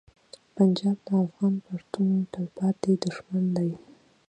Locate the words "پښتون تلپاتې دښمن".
1.67-3.45